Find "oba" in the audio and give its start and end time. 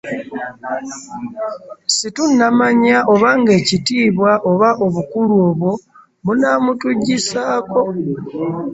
4.51-4.69